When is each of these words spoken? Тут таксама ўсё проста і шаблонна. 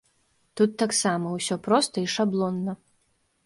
Тут 0.61 0.71
таксама 0.83 1.27
ўсё 1.37 1.55
проста 1.69 1.95
і 2.07 2.11
шаблонна. 2.17 2.71